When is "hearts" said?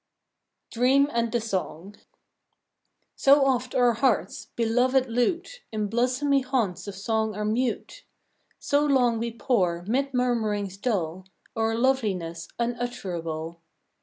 3.93-4.47